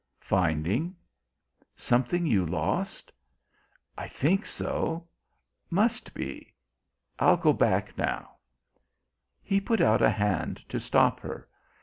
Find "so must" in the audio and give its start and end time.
4.47-6.15